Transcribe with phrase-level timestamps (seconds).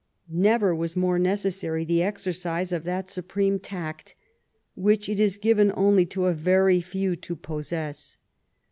[0.33, 4.15] Never was more necessary the exercise of that supreme tact
[4.73, 8.17] which it is given only to a very few to possess.